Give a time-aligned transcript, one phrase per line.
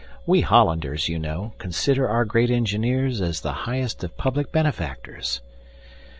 [0.25, 5.41] We Hollanders, you know, consider our great engineers as the highest of public benefactors.